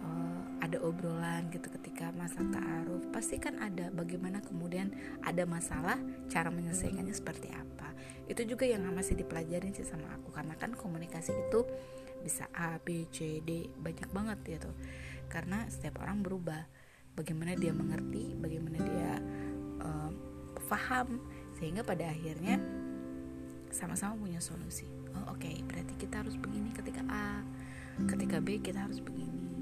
uh, 0.05 0.61
ada 0.61 0.77
obrolan 0.85 1.49
gitu 1.49 1.67
ketika 1.81 2.13
masa 2.13 2.45
taaruf 2.53 3.01
pasti 3.09 3.41
kan 3.41 3.57
ada 3.57 3.89
bagaimana 3.89 4.45
kemudian 4.45 4.93
ada 5.25 5.49
masalah 5.49 5.97
cara 6.29 6.53
menyelesaikannya 6.53 7.13
seperti 7.17 7.49
apa. 7.49 7.89
Itu 8.29 8.45
juga 8.45 8.69
yang 8.69 8.85
masih 8.93 9.17
dipelajarin 9.17 9.73
sih 9.73 9.85
sama 9.85 10.13
aku 10.13 10.29
karena 10.29 10.53
kan 10.53 10.77
komunikasi 10.77 11.33
itu 11.33 11.65
bisa 12.21 12.45
A 12.53 12.77
B 12.77 13.09
C 13.09 13.41
D 13.41 13.73
banyak 13.81 14.09
banget 14.13 14.61
gitu. 14.61 14.69
Karena 15.25 15.65
setiap 15.65 16.05
orang 16.05 16.21
berubah. 16.21 16.85
Bagaimana 17.15 17.55
dia 17.55 17.71
mengerti 17.71 18.35
bagaimana 18.35 18.75
dia 18.75 19.11
uh, 19.79 20.11
paham 20.67 21.23
sehingga 21.55 21.79
pada 21.79 22.11
akhirnya 22.11 22.59
sama-sama 23.71 24.19
punya 24.19 24.43
solusi. 24.43 24.83
Oh 25.15 25.31
oke 25.31 25.47
okay, 25.47 25.63
berarti 25.63 25.95
kita 25.95 26.19
harus 26.19 26.35
begini 26.35 26.75
ketika 26.75 27.07
A 27.07 27.39
ketika 28.11 28.43
B 28.43 28.59
kita 28.59 28.83
harus 28.83 28.99
begini 28.99 29.54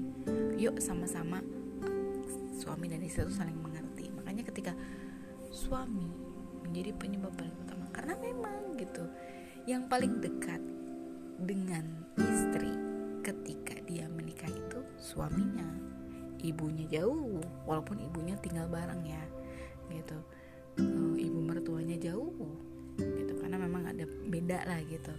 yuk 0.54 0.78
sama-sama. 0.78 1.42
Suami 2.54 2.86
dan 2.86 3.02
istri 3.02 3.26
itu 3.26 3.34
saling 3.34 3.58
mengerti. 3.58 4.10
Makanya 4.14 4.46
ketika 4.46 4.72
suami 5.50 6.06
menjadi 6.64 6.90
penyebab 6.96 7.34
paling 7.36 7.54
utama 7.62 7.86
karena 7.92 8.14
memang 8.18 8.74
gitu 8.78 9.04
yang 9.68 9.86
paling 9.86 10.18
dekat 10.18 10.58
dengan 11.40 11.84
istri 12.18 12.72
ketika 13.22 13.74
dia 13.86 14.06
menikah 14.10 14.50
itu 14.50 14.80
suaminya. 14.98 15.66
Ibunya 16.44 16.84
jauh 17.00 17.40
walaupun 17.64 17.96
ibunya 18.04 18.36
tinggal 18.40 18.68
bareng 18.68 19.02
ya 19.04 19.24
gitu. 19.90 20.18
Uh, 20.74 21.14
ibu 21.14 21.38
mertuanya 21.40 21.96
jauh 21.98 22.34
gitu. 22.98 23.32
Karena 23.40 23.56
memang 23.58 23.90
ada 23.90 24.04
beda 24.06 24.66
lah 24.68 24.80
gitu. 24.86 25.12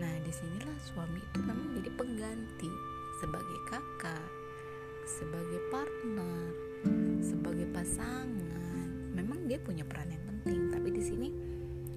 Nah 0.00 0.12
di 0.22 0.32
sinilah 0.32 0.78
suami 0.82 1.20
itu 1.20 1.38
memang 1.42 1.68
jadi 1.78 1.90
pengganti 1.94 2.70
sebagai 3.22 3.58
kakak, 3.70 4.41
sebagai 5.06 5.60
partner, 5.70 6.54
sebagai 7.18 7.66
pasangan. 7.74 8.86
Memang 9.12 9.50
dia 9.50 9.58
punya 9.58 9.82
peran 9.82 10.10
yang 10.10 10.24
penting, 10.26 10.70
tapi 10.70 10.88
di 10.94 11.02
sini 11.02 11.28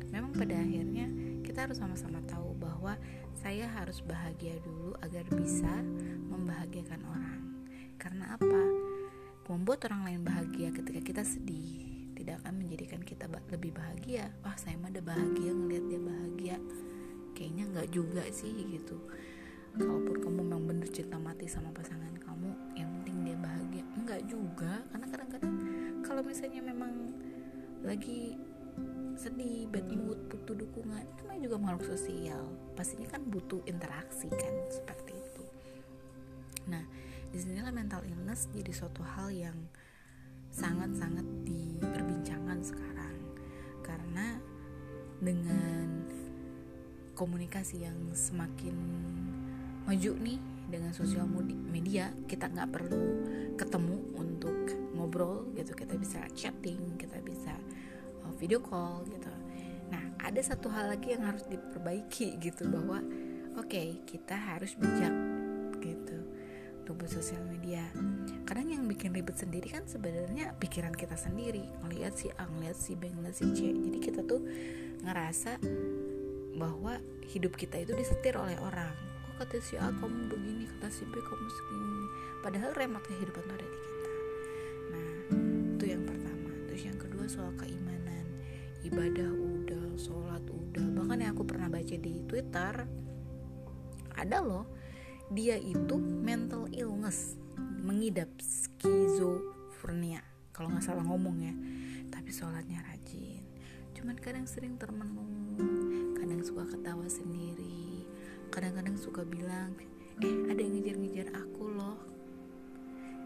memang 0.10 0.34
pada 0.34 0.58
akhirnya 0.58 1.08
kita 1.46 1.70
harus 1.70 1.78
sama-sama 1.78 2.20
tahu 2.26 2.58
bahwa 2.58 2.98
saya 3.38 3.70
harus 3.70 4.02
bahagia 4.02 4.58
dulu 4.66 4.98
agar 5.06 5.26
bisa 5.38 5.74
membahagiakan 6.34 7.02
orang. 7.06 7.42
Karena 8.02 8.36
apa? 8.36 8.62
Membuat 9.46 9.86
orang 9.86 10.02
lain 10.10 10.22
bahagia 10.26 10.74
ketika 10.74 11.02
kita 11.06 11.24
sedih 11.24 12.10
tidak 12.18 12.42
akan 12.42 12.66
menjadikan 12.66 13.02
kita 13.06 13.30
lebih 13.54 13.76
bahagia. 13.76 14.34
Wah, 14.42 14.58
saya 14.58 14.80
mah 14.82 14.90
udah 14.90 15.06
bahagia 15.06 15.52
ngelihat 15.54 15.86
dia 15.86 16.02
bahagia. 16.02 16.58
Kayaknya 17.36 17.64
nggak 17.76 17.88
juga 17.92 18.24
sih 18.32 18.56
gitu 18.72 18.98
kalaupun 19.76 20.16
kamu 20.24 20.40
memang 20.48 20.64
bener 20.64 20.88
cinta 20.88 21.20
mati 21.20 21.46
sama 21.52 21.68
pasangan 21.76 22.16
kamu 22.16 22.52
yang 22.80 22.90
penting 23.02 23.18
dia 23.28 23.38
bahagia. 23.40 23.84
Enggak 24.00 24.22
juga 24.28 24.74
karena 24.92 25.08
kadang-kadang 25.12 25.56
kalau 26.04 26.22
misalnya 26.24 26.62
memang 26.64 26.94
lagi 27.84 28.40
sedih, 29.16 29.68
bad 29.72 29.88
mood, 29.96 30.20
butuh 30.28 30.56
dukungan 30.56 31.04
kan 31.24 31.40
juga 31.40 31.56
makhluk 31.60 31.96
sosial. 31.96 32.52
Pastinya 32.76 33.08
kan 33.12 33.24
butuh 33.28 33.60
interaksi 33.68 34.32
kan 34.32 34.54
seperti 34.72 35.14
itu. 35.16 35.44
Nah 36.72 36.84
di 37.32 37.38
sinilah 37.40 37.72
mental 37.76 38.04
illness 38.08 38.48
jadi 38.56 38.72
suatu 38.72 39.04
hal 39.04 39.28
yang 39.32 39.58
sangat-sangat 40.56 41.28
diperbincangkan 41.44 42.60
sekarang. 42.64 43.16
Karena 43.84 44.40
dengan 45.20 46.08
komunikasi 47.16 47.88
yang 47.88 47.96
semakin 48.12 48.76
maju 49.86 50.12
nih 50.18 50.40
dengan 50.66 50.92
sosial 50.98 51.30
media 51.70 52.10
kita 52.26 52.50
nggak 52.50 52.70
perlu 52.74 53.04
ketemu 53.54 53.98
untuk 54.18 54.58
ngobrol 54.98 55.46
gitu. 55.54 55.78
Kita 55.78 55.94
bisa 55.96 56.26
chatting 56.34 56.98
kita 56.98 57.22
bisa 57.22 57.54
uh, 58.26 58.34
video 58.42 58.60
call 58.60 59.06
gitu. 59.08 59.30
Nah 59.94 60.18
ada 60.18 60.42
satu 60.42 60.74
hal 60.74 60.90
lagi 60.98 61.14
yang 61.14 61.24
harus 61.30 61.46
diperbaiki 61.46 62.42
gitu 62.42 62.66
bahwa 62.66 63.00
oke 63.56 63.70
okay, 63.70 64.02
kita 64.10 64.34
harus 64.34 64.74
bijak 64.74 65.14
gitu 65.80 66.18
untuk 66.82 67.06
bersosial 67.06 67.46
media. 67.46 67.86
Kadang 68.46 68.74
yang 68.74 68.84
bikin 68.90 69.14
ribet 69.14 69.38
sendiri 69.38 69.70
kan 69.70 69.86
sebenarnya 69.86 70.58
pikiran 70.58 70.94
kita 70.98 71.14
sendiri. 71.14 71.62
Ngelihat 71.86 72.14
si 72.18 72.34
A 72.34 72.50
ngelihat 72.50 72.78
si 72.78 72.98
B 72.98 73.14
ngelihat 73.14 73.38
si 73.38 73.46
C. 73.54 73.70
Jadi 73.70 73.98
kita 74.02 74.26
tuh 74.26 74.42
ngerasa 75.06 75.62
bahwa 76.58 76.98
hidup 77.30 77.54
kita 77.54 77.78
itu 77.78 77.94
disetir 77.94 78.34
oleh 78.40 78.58
orang 78.58 79.15
kata 79.36 79.60
si 79.60 79.76
A 79.76 79.92
kamu 79.92 80.32
begini 80.32 80.64
kata 80.78 80.88
si 80.88 81.04
B 81.08 81.20
kamu 81.20 81.48
segini. 81.52 82.04
Padahal 82.40 82.72
remote 82.72 83.04
kehidupan 83.04 83.46
ada 83.52 83.68
di 83.68 83.80
kita. 83.84 84.14
Nah 84.92 85.10
itu 85.76 85.86
yang 85.92 86.04
pertama. 86.08 86.52
Terus 86.72 86.82
yang 86.88 86.98
kedua 87.00 87.26
soal 87.28 87.52
keimanan. 87.60 88.26
Ibadah 88.88 89.30
udah 89.30 89.86
sholat 90.00 90.44
udah. 90.48 90.88
Bahkan 91.04 91.18
yang 91.20 91.32
aku 91.36 91.44
pernah 91.44 91.68
baca 91.68 91.96
di 91.96 92.24
twitter 92.24 92.74
ada 94.16 94.38
loh 94.40 94.64
dia 95.28 95.60
itu 95.60 96.00
mental 96.00 96.72
illness 96.72 97.36
mengidap 97.60 98.32
skizofrenia 98.40 100.24
kalau 100.56 100.72
nggak 100.72 100.86
salah 100.86 101.04
ngomong 101.04 101.38
ya. 101.44 101.56
Tapi 102.08 102.32
sholatnya 102.32 102.80
rajin. 102.88 103.44
Cuman 104.00 104.16
kadang 104.16 104.48
sering 104.48 104.80
termenung 104.80 105.60
kadang 106.16 106.40
suka 106.42 106.64
ketawa 106.72 107.06
sendiri 107.12 107.85
kadang-kadang 108.56 108.96
suka 108.96 109.28
bilang 109.28 109.76
eh 110.24 110.36
ada 110.48 110.64
yang 110.64 110.80
ngejar-ngejar 110.80 111.28
aku 111.36 111.76
loh. 111.76 112.00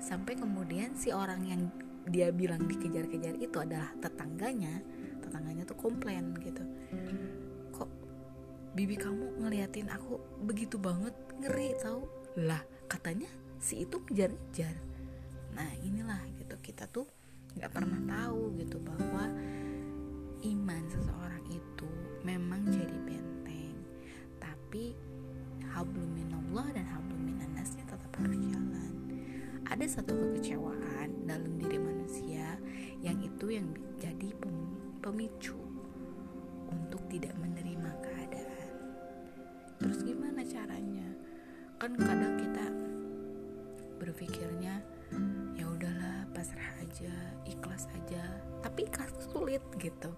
Sampai 0.02 0.34
kemudian 0.34 0.98
si 0.98 1.14
orang 1.14 1.46
yang 1.46 1.62
dia 2.10 2.34
bilang 2.34 2.66
dikejar-kejar 2.66 3.38
itu 3.38 3.58
adalah 3.62 3.94
tetangganya. 4.02 4.82
Tetangganya 5.22 5.70
tuh 5.70 5.78
komplain 5.78 6.34
gitu. 6.42 6.66
Kok 7.78 7.90
bibi 8.74 8.98
kamu 8.98 9.46
ngeliatin 9.46 9.94
aku 9.94 10.18
begitu 10.50 10.82
banget? 10.82 11.14
Ngeri 11.38 11.78
tau. 11.78 12.10
Lah 12.42 12.66
katanya 12.90 13.30
si 13.62 13.86
itu 13.86 14.02
ngejar-ngejar. 14.10 14.74
Nah 15.54 15.70
inilah 15.86 16.26
gitu. 16.42 16.58
Kita 16.58 16.90
tuh 16.90 17.06
nggak 17.54 17.70
pernah 17.70 18.02
tahu 18.02 18.58
gitu 18.58 18.82
bahwa 18.82 19.30
satu 30.00 30.16
kekecewaan 30.16 31.28
dalam 31.28 31.60
diri 31.60 31.76
manusia 31.76 32.56
yang 33.04 33.20
itu 33.20 33.52
yang 33.52 33.68
jadi 34.00 34.32
pemicu 35.04 35.60
untuk 36.72 37.04
tidak 37.12 37.36
menerima 37.36 37.92
keadaan. 38.00 38.72
Terus 39.76 40.00
gimana 40.08 40.40
caranya? 40.48 41.04
Kan 41.84 42.00
kadang 42.00 42.40
kita 42.40 42.66
berpikirnya 44.00 44.80
ya 45.60 45.68
udahlah 45.68 46.24
pasrah 46.32 46.80
aja 46.80 47.12
ikhlas 47.44 47.92
aja. 47.92 48.24
Tapi 48.64 48.88
ikhlas 48.88 49.12
sulit 49.36 49.60
gitu. 49.84 50.16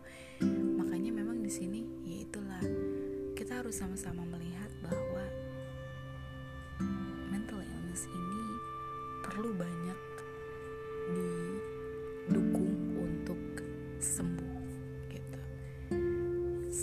Makanya 0.78 1.10
memang 1.10 1.42
di 1.42 1.50
sini 1.50 1.82
ya 2.06 2.22
itulah 2.22 2.62
kita 3.34 3.66
harus 3.66 3.82
sama-sama 3.82 4.30
melihat 4.30 4.70
bahwa 4.86 5.11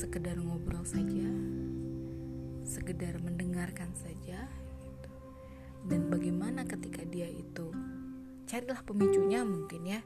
sekedar 0.09 0.41
ngobrol 0.41 0.89
saja 0.89 1.29
sekedar 2.65 3.21
mendengarkan 3.21 3.93
saja 3.93 4.49
gitu. 4.81 5.13
dan 5.85 6.09
bagaimana 6.09 6.65
ketika 6.65 7.05
dia 7.05 7.29
itu 7.29 7.69
carilah 8.49 8.81
pemicunya 8.89 9.45
mungkin 9.45 9.85
ya. 9.85 10.01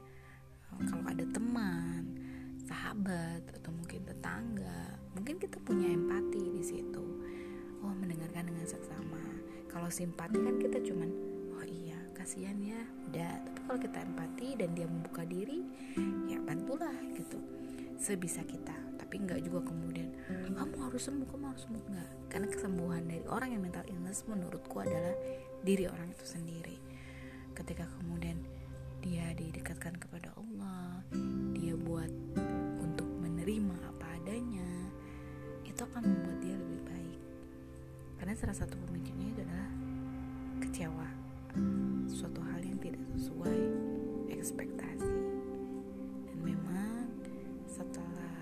Kalau 0.91 1.07
ada 1.07 1.23
teman 1.31 2.19
sahabat 2.67 3.47
atau 3.47 3.71
mungkin 3.71 4.03
tetangga 4.03 4.99
mungkin 5.15 5.39
kita 5.39 5.55
punya 5.63 5.87
empati 5.87 6.51
di 6.51 6.63
situ. 6.67 7.23
Oh 7.79 7.95
mendengarkan 7.95 8.51
dengan 8.51 8.67
seksama. 8.67 9.23
Kalau 9.71 9.87
simpati 9.87 10.35
kan 10.35 10.59
kita 10.59 10.83
cuman 10.83 11.15
oh 11.55 11.63
iya 11.63 11.95
kasihan 12.11 12.59
ya. 12.59 12.83
Udah 13.07 13.39
tapi 13.47 13.59
kalau 13.71 13.79
kita 13.79 14.03
empati 14.03 14.47
dan 14.59 14.75
dia 14.75 14.83
membuka 14.83 15.23
diri 15.23 15.63
ya 16.27 16.43
bantulah 16.43 16.91
gitu. 17.15 17.39
Sebisa 17.95 18.43
kita 18.43 18.82
tapi 19.13 19.29
nggak 19.29 19.45
juga 19.45 19.69
kemudian. 19.69 20.09
Kamu 20.57 20.89
harus 20.89 21.05
sembuh 21.05 21.29
kamu 21.29 21.53
harus 21.53 21.69
sembuh. 21.69 21.85
Nggak. 21.85 22.11
Karena 22.33 22.47
kesembuhan 22.49 23.05
dari 23.05 23.21
orang 23.29 23.53
yang 23.53 23.61
mental 23.61 23.85
illness 23.85 24.25
menurutku 24.25 24.81
adalah 24.81 25.13
diri 25.61 25.85
orang 25.85 26.09
itu 26.09 26.25
sendiri. 26.25 26.81
Ketika 27.53 27.85
kemudian 28.01 28.41
dia 29.05 29.29
didekatkan 29.37 30.01
kepada 30.01 30.33
Allah 30.33 31.05
dia 31.53 31.77
buat 31.77 32.09
untuk 32.81 33.05
menerima 33.21 33.85
apa 33.85 34.17
adanya 34.17 34.89
itu 35.61 35.77
akan 35.77 36.09
membuat 36.09 36.37
dia 36.41 36.57
lebih 36.57 36.81
baik. 36.81 37.21
Karena 38.17 38.33
salah 38.33 38.57
satu 38.57 38.73
pemicunya 38.81 39.29
adalah 39.29 39.65
kecewa. 40.57 41.09
Suatu 42.09 42.41
hal 42.49 42.65
yang 42.65 42.81
tidak 42.81 43.05
sesuai 43.13 43.61
ekspektasi. 44.33 45.13
Dan 46.25 46.37
memang 46.41 47.13
setelah 47.69 48.33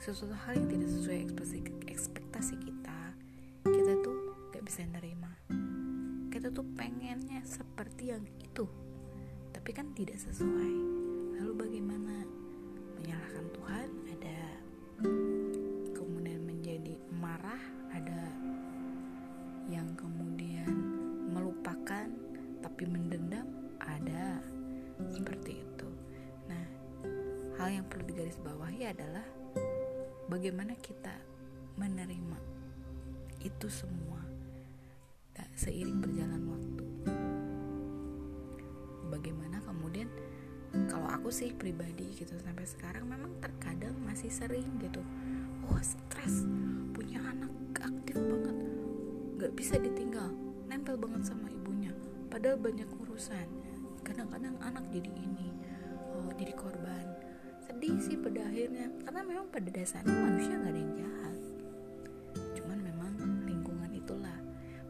sesuatu 0.00 0.32
hal 0.48 0.56
yang 0.56 0.68
tidak 0.72 0.88
sesuai 0.96 1.18
ekspektasi 1.92 2.56
kita 2.56 3.00
kita 3.68 3.92
tuh 4.00 4.16
gak 4.48 4.64
bisa 4.64 4.80
nerima. 4.88 5.28
Kita 6.32 6.48
tuh 6.48 6.64
pengennya 6.72 7.44
seperti 7.44 8.08
yang 8.08 8.24
itu 8.40 8.64
tapi 9.52 9.76
kan 9.76 9.92
tidak 9.92 10.16
sesuai. 10.16 10.72
Lalu 11.36 11.52
bagaimana 11.52 12.24
menyalahkan 12.96 13.44
Tuhan 13.52 13.88
semua 33.70 34.20
seiring 35.60 36.00
berjalan 36.00 36.42
waktu. 36.48 36.84
Bagaimana 39.12 39.60
kemudian 39.60 40.08
kalau 40.88 41.04
aku 41.10 41.28
sih 41.28 41.52
pribadi 41.52 42.08
gitu 42.16 42.32
sampai 42.40 42.64
sekarang 42.64 43.04
memang 43.04 43.36
terkadang 43.44 43.92
masih 44.06 44.30
sering 44.30 44.64
gitu 44.78 45.02
wah 45.66 45.82
stres 45.82 46.46
punya 46.94 47.18
anak 47.18 47.50
aktif 47.74 48.14
banget 48.16 48.56
nggak 49.36 49.52
bisa 49.58 49.76
ditinggal 49.82 50.30
nempel 50.70 50.94
banget 50.94 51.26
sama 51.26 51.50
ibunya 51.50 51.90
padahal 52.30 52.54
banyak 52.54 52.86
urusan 53.02 53.48
kadang-kadang 54.06 54.54
anak 54.62 54.86
jadi 54.94 55.10
ini 55.10 55.50
oh, 56.16 56.32
jadi 56.38 56.54
korban. 56.54 57.06
Sedih 57.66 57.98
sih 58.00 58.16
pada 58.16 58.46
akhirnya 58.46 58.88
karena 59.04 59.20
memang 59.26 59.46
pada 59.52 59.68
dasarnya 59.68 60.14
manusia 60.14 60.54
nggak 60.56 60.72
ada 60.72 60.80
yang 60.80 60.94
jahat 60.96 61.29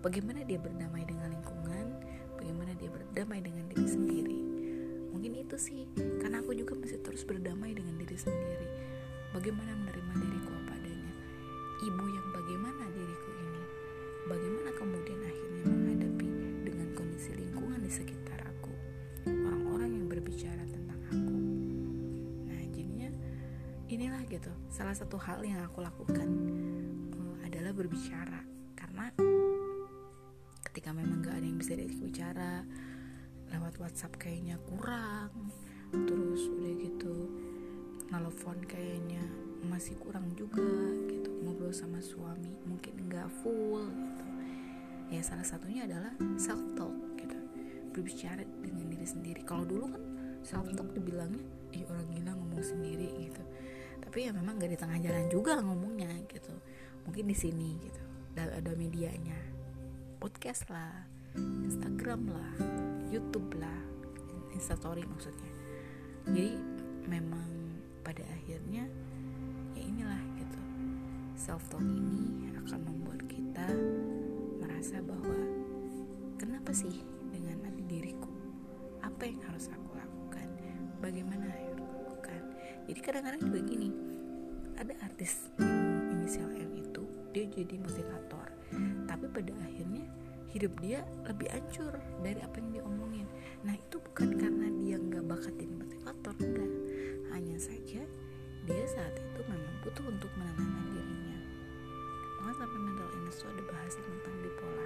bagaimana 0.01 0.41
dia 0.45 0.57
berdamai 0.57 1.05
dengan 1.05 1.29
lingkungan? 1.33 1.87
Bagaimana 2.41 2.73
dia 2.81 2.89
berdamai 2.89 3.41
dengan 3.45 3.65
diri 3.69 3.87
sendiri? 3.87 4.41
Mungkin 5.13 5.33
itu 5.45 5.57
sih 5.61 5.85
karena 6.21 6.41
aku 6.41 6.57
juga 6.57 6.73
masih 6.73 7.05
terus 7.05 7.23
berdamai 7.29 7.77
dengan 7.77 8.01
diri 8.01 8.17
sendiri. 8.17 8.69
Bagaimana 9.37 9.77
menerima 9.77 10.13
diriku 10.17 10.51
apa 10.65 10.73
adanya? 10.75 11.15
Ibu 11.85 12.05
yang 12.09 12.29
bagaimana 12.33 12.85
diriku 12.91 13.31
ini? 13.37 13.63
Bagaimana 14.27 14.71
kemudian 14.75 15.21
akhirnya 15.21 15.65
menghadapi 15.69 16.29
dengan 16.65 16.89
kondisi 16.97 17.31
lingkungan 17.37 17.81
di 17.85 17.93
sekitar 17.93 18.41
aku? 18.43 18.73
Orang-orang 19.29 20.01
yang 20.01 20.07
berbicara 20.09 20.65
tentang 20.65 21.01
aku. 21.13 21.37
Nah 22.49 22.61
jadinya 22.73 23.13
inilah 23.93 24.25
gitu. 24.27 24.51
Salah 24.73 24.97
satu 24.97 25.21
hal 25.21 25.45
yang 25.45 25.61
aku 25.61 25.85
lakukan 25.85 26.29
uh, 27.15 27.37
adalah 27.45 27.77
berbicara. 27.77 28.43
Karena 28.75 29.13
ketika 30.71 30.95
memang 30.95 31.19
gak 31.27 31.35
ada 31.35 31.47
yang 31.51 31.59
bisa 31.59 31.75
diajak 31.75 31.99
bicara 31.99 32.63
lewat 33.51 33.75
WhatsApp 33.83 34.15
kayaknya 34.23 34.55
kurang. 34.71 35.51
Terus 35.91 36.47
udah 36.47 36.73
gitu 36.79 37.15
nelfon 38.15 38.63
kayaknya 38.71 39.19
masih 39.67 39.99
kurang 39.99 40.31
juga 40.39 40.63
gitu. 41.11 41.31
Ngobrol 41.43 41.75
sama 41.75 41.99
suami 41.99 42.55
mungkin 42.63 43.11
nggak 43.11 43.27
full 43.43 43.83
gitu. 43.91 44.27
Ya 45.11 45.27
salah 45.27 45.43
satunya 45.43 45.91
adalah 45.91 46.15
self 46.39 46.63
talk 46.79 46.95
gitu. 47.19 47.35
Berbicara 47.91 48.47
dengan 48.63 48.87
diri 48.95 49.07
sendiri. 49.11 49.43
Kalau 49.43 49.67
dulu 49.67 49.91
kan 49.91 50.03
self 50.47 50.71
talk 50.79 50.95
dibilangnya 50.95 51.43
ih 51.75 51.83
orang 51.91 52.07
gila 52.15 52.31
ngomong 52.39 52.63
sendiri 52.63 53.11
gitu. 53.19 53.43
Tapi 53.99 54.27
ya 54.27 54.31
memang 54.31 54.63
gak 54.63 54.71
di 54.71 54.79
tengah 54.79 55.03
jalan 55.03 55.27
juga 55.27 55.59
ngomongnya 55.59 56.15
gitu. 56.31 56.55
Mungkin 57.11 57.27
di 57.27 57.35
sini 57.35 57.75
gitu. 57.83 58.03
Ada 58.39 58.73
medianya 58.79 59.60
podcast 60.21 60.69
lah 60.69 61.09
Instagram 61.65 62.29
lah 62.29 62.53
YouTube 63.09 63.57
lah 63.57 63.81
Instastory 64.53 65.01
maksudnya. 65.09 65.49
Jadi 66.29 66.61
memang 67.09 67.49
pada 68.05 68.21
akhirnya 68.29 68.85
ya 69.73 69.81
inilah 69.81 70.21
gitu. 70.37 70.61
Self 71.41 71.65
talk 71.73 71.81
ini 71.81 72.53
akan 72.53 72.81
membuat 72.85 73.25
kita 73.33 73.65
merasa 74.61 75.01
bahwa 75.01 75.41
kenapa 76.37 76.77
sih 76.77 77.01
dengan 77.33 77.65
adik 77.73 77.89
diriku? 77.89 78.29
Apa 79.01 79.25
yang 79.25 79.41
harus 79.49 79.73
aku 79.73 79.97
lakukan? 79.97 80.49
Bagaimana 81.01 81.49
yang 81.49 81.81
harus 81.81 81.81
aku 81.81 81.97
lakukan? 81.97 82.43
Jadi 82.93 83.01
kadang-kadang 83.01 83.41
juga 83.41 83.61
gini. 83.65 83.89
Ada 84.77 84.93
artis 85.01 85.49
inisial 86.13 86.53
M 86.61 86.77
itu 86.77 87.09
dia 87.33 87.49
jadi 87.49 87.81
motivator 87.81 88.50
tapi 89.07 89.27
pada 89.31 89.53
akhirnya 89.63 90.05
hidup 90.51 90.73
dia 90.83 91.07
lebih 91.27 91.47
hancur 91.51 91.95
dari 92.23 92.41
apa 92.43 92.59
yang 92.59 92.69
dia 92.75 92.83
omongin 92.83 93.27
nah 93.63 93.75
itu 93.77 93.97
bukan 94.01 94.35
karena 94.41 94.67
dia 94.81 94.97
nggak 94.97 95.25
bakat 95.29 95.55
jadi 95.61 95.75
motivator 95.77 96.35
enggak. 96.41 96.73
Hanya 97.31 97.57
saja 97.61 98.03
dia 98.69 98.85
saat 98.89 99.15
itu 99.17 99.41
memang 99.45 99.75
butuh 99.85 100.05
untuk 100.09 100.31
menenangkan 100.37 100.85
dirinya. 100.93 101.39
Maka 102.41 102.53
sampai 102.65 102.79
mental 102.81 103.09
illness 103.13 103.39
itu 103.41 103.47
ada 103.49 103.63
bahas 103.69 103.95
tentang 103.97 104.37
bipolar 104.41 104.80